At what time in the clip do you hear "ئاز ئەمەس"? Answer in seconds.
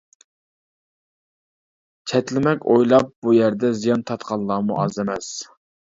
4.85-5.31